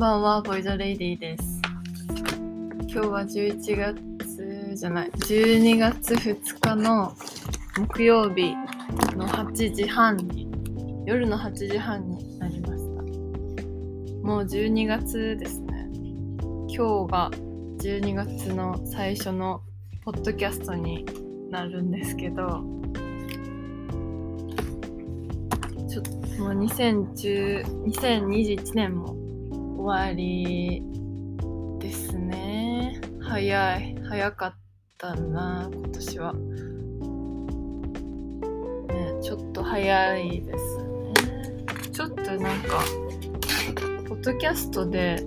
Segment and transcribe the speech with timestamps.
[0.00, 1.60] ばんは、ボイドレイディです。
[2.88, 7.14] 今日は11月じゃない、12月2日の
[7.76, 8.54] 木曜日
[9.14, 10.48] の8時半に、
[11.04, 13.02] 夜の8時半になりました。
[14.26, 15.90] もう12月ですね。
[16.74, 17.30] 今日が
[17.80, 19.60] 12月の最初の
[20.02, 21.04] ポッドキャストに
[21.50, 22.64] なるんですけど、
[25.90, 26.10] ちょっと
[26.42, 29.19] もう2010 2021年も
[29.80, 30.82] 終わり
[31.78, 33.00] ですね。
[33.22, 33.96] 早い。
[34.06, 34.54] 早かっ
[34.98, 36.34] たな、今年は。
[36.34, 36.40] ね、
[39.22, 41.14] ちょっと早いですね。
[41.92, 42.84] ちょっとなんか、
[44.06, 45.24] ポッドキャストで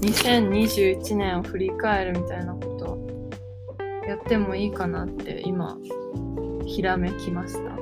[0.00, 2.98] 2021年を振り返るみたいなこと
[4.08, 5.76] やってもいいかなって今、
[6.64, 7.81] ひらめきました。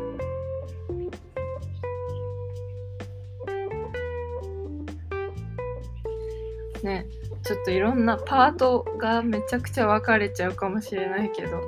[6.84, 7.06] ね
[7.42, 11.60] ちょっといろんなパートがめちゃくちゃ分かれちゃうかもしれないけど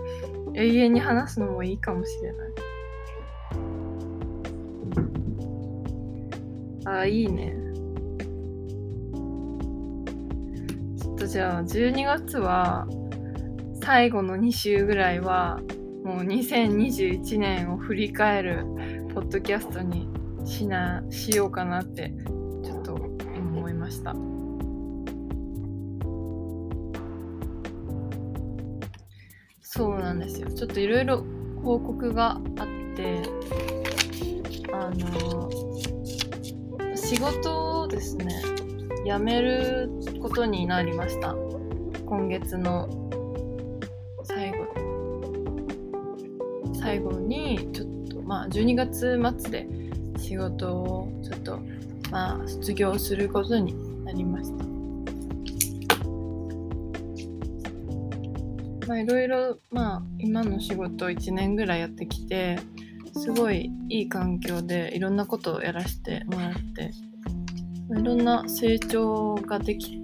[0.55, 2.53] 永遠に話すのもいいかもしれない
[6.85, 7.55] あいいね
[11.01, 12.87] ちょっとじゃあ12月は
[13.83, 15.61] 最後の2週ぐらいは
[16.05, 18.65] もう2021年を振り返る
[19.15, 20.09] ポッドキャストに
[20.45, 22.13] しなしようかなって
[22.65, 24.32] ちょっと思いました。
[29.75, 30.51] そうなんですよ。
[30.51, 31.25] ちょっといろいろ
[31.63, 33.23] 報告があって
[34.71, 35.51] あの
[36.95, 38.43] 仕事をですね
[39.07, 39.89] 辞める
[40.21, 41.35] ことになりました。
[42.05, 42.87] 今月の
[44.25, 44.67] 最後。
[46.75, 49.67] 最後にちょっとまあ12月末で
[50.19, 51.59] 仕事をちょっと
[52.11, 54.62] まあ卒業することになりました。
[58.87, 62.59] まあいろいろまあ今の仕事を1年ぐらいやってきて
[63.15, 66.91] すごいいい環境でいろんなことをやらせてもらって
[67.91, 70.03] いろんな成長ができ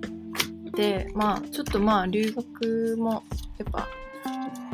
[0.75, 3.23] てまあちょっとまあ留学も
[3.59, 3.89] やっぱ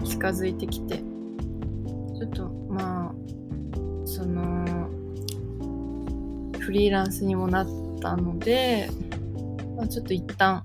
[0.04, 3.14] 近づいてきてちょっとまあ
[4.04, 4.90] その
[6.58, 7.66] フリーランスにもなっ
[8.00, 8.88] たので、
[9.76, 10.64] まあ、ちょっと一旦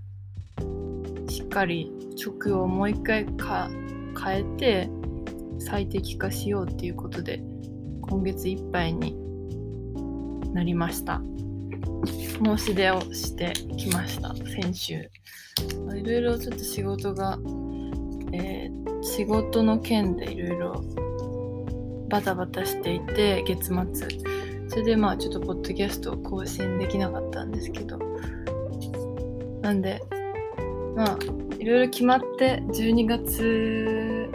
[1.30, 3.70] しっかり職をもう一回か
[4.22, 4.90] 変えて
[5.58, 7.42] 最適化しようっていうことで
[8.02, 9.16] 今月いっぱいに
[10.54, 11.22] なりました。
[12.44, 14.34] 申し出をしてきました。
[14.36, 15.10] 先週。
[15.96, 17.38] いろいろちょっと仕事が、
[18.34, 20.84] えー、仕事の件でいろいろ
[22.10, 24.08] バタバタしていて月末。
[24.68, 27.98] それでまあちょっとポッドキャストを更新できなかったんですけど。
[29.62, 30.02] なんで
[31.00, 31.18] まあ
[31.58, 34.30] いろいろ決まって12月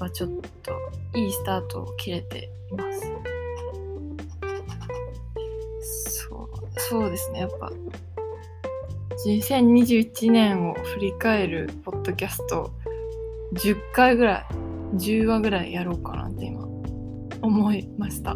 [0.00, 0.30] はちょっ
[0.62, 0.72] と
[1.14, 3.00] いいスタートを切れています。
[6.28, 7.40] そうそうですね。
[7.40, 7.70] やっぱ
[9.26, 12.70] 2021年を振り返るポッドキャスト
[13.52, 14.46] 10回ぐらい
[14.94, 16.66] 10話ぐらいやろうかなって今
[17.42, 18.34] 思いました。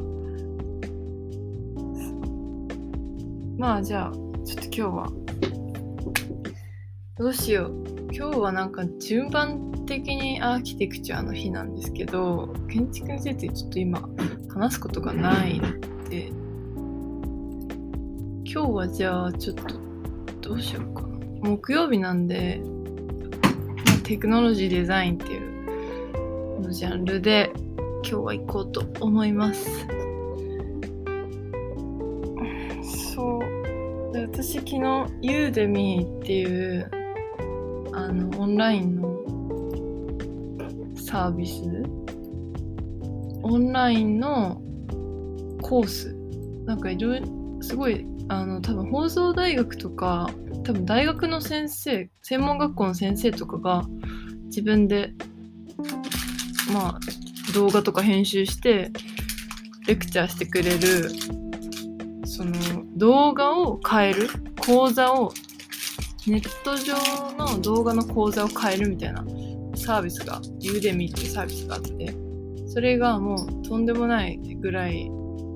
[3.57, 4.13] まあじゃあ
[4.45, 5.11] ちょっと今日は
[7.19, 7.85] どうしよう。
[8.13, 14.09] 今日はなんか順番的にアーキテクチャの日なんですけど、建築についてちょっと今
[14.49, 15.69] 話すことがないの
[16.09, 16.29] で、
[18.51, 19.65] 今日はじゃあちょっと
[20.41, 21.09] どうしようかな。
[21.43, 22.63] 木曜日なんで、
[24.05, 27.53] テクノロジーデザインっていうのジャンルで
[28.03, 29.87] 今日は行こうと思います。
[33.15, 33.41] そう
[34.17, 34.79] 私昨日
[35.21, 36.91] ユーデミーっていう
[38.13, 39.21] のオンラインの
[40.97, 41.63] サービス？
[43.43, 44.61] オンラインの
[45.63, 46.15] コース？
[46.67, 47.27] なんかいろいろ
[47.63, 50.31] すごいあの多分放送大学とか
[50.65, 53.85] 多分大学の先生専門学校の先生とかが
[54.45, 55.13] 自分で
[56.73, 57.01] まあ
[57.55, 58.91] 動画とか編集して
[59.87, 61.11] レクチャーしてくれる
[62.25, 62.53] その
[62.97, 64.29] 動画を変える
[64.65, 65.33] 講座を
[66.31, 66.95] ネット上
[67.37, 69.25] の動画の講座を変えるみたいな
[69.75, 72.15] サービスが、ユーデミーっていうサービスがあって、
[72.69, 75.09] それがもうとんでもないぐらい、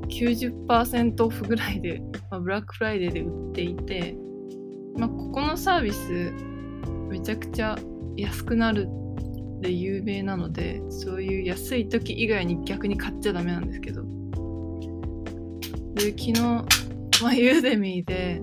[0.08, 4.16] 90%オフぐらいで、 まあ、ブラックフライデーで売っていて、
[4.98, 6.32] まあ、ここのサービス、
[7.08, 7.78] めちゃくちゃ
[8.16, 8.88] 安くなる
[9.60, 14.02] で有名なので、そういう安い時以外に逆に買っちゃダメなんですけど。
[15.94, 16.40] で、昨日、
[17.22, 18.42] まあ、ユーデミーで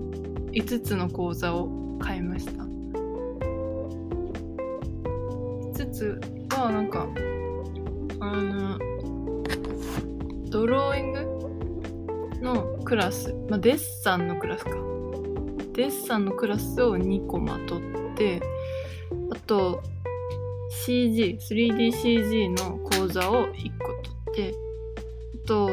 [0.52, 2.52] 5つの講座を買いました。
[5.72, 6.20] 5つ
[6.50, 7.06] はなんか
[8.20, 8.78] あの
[10.50, 14.70] ドローイングのクラス、まあ、デッサンのクラスか。
[15.72, 17.80] デッサンのクラスを2個まとっ
[18.14, 18.42] て
[19.30, 19.82] あと
[20.86, 23.92] CG3DCG の講座を1個
[24.34, 24.54] 取って
[25.44, 25.70] あと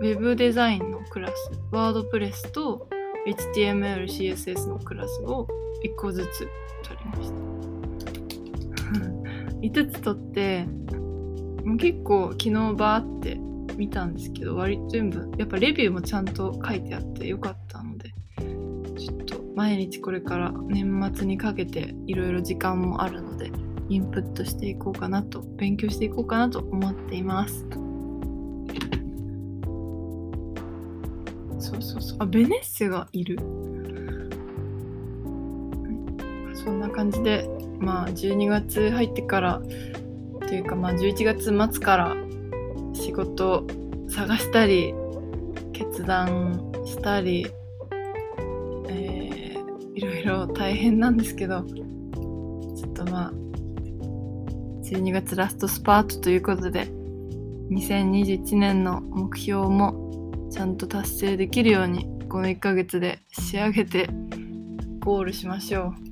[0.00, 2.88] ウェブデザインのクラスワードプレスと
[3.26, 5.46] HTML、CSS のクラスを
[5.84, 6.48] 1個ずつ
[6.82, 7.34] 取りました。
[9.60, 10.66] 5つ取って、
[11.78, 13.36] 結構昨日バーって
[13.76, 18.14] 見たんですけど、割と全部、やっぱレビューもちゃんと書いてあってよかったので、
[18.98, 23.50] ちょっと毎日これから年末にかけていろいろ時間もあるので、
[23.88, 27.66] インプットしていこうかなと勉強していこうかなと思っています。
[31.58, 32.18] そうそうそう。
[32.20, 33.38] あベネッセがいる。
[36.64, 37.46] そんな感じで
[37.78, 39.62] まあ12月入ってから
[40.48, 42.16] というかまあ11月末から
[42.94, 43.66] 仕事
[44.08, 44.94] 探したり
[45.74, 47.46] 決断したり、
[48.88, 53.32] えー、いろいろ大変なんですけどちょっとまあ
[54.84, 56.86] 12月ラストスパートということで
[57.70, 64.08] 2021年の目標もちゃんと達成できるようにこの1ヶ月で仕上げて
[65.00, 66.03] ゴールしましょう。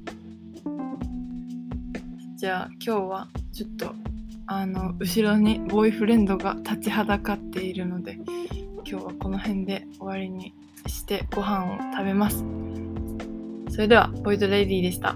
[2.42, 3.94] じゃあ今日はちょっと
[4.48, 8.18] あの後ろにボーイフレンドが立ちはだかっているので
[8.84, 10.52] 今日はこの辺で終わりに
[10.88, 12.44] してご飯を食べます
[13.70, 15.14] それではボイドレディでした。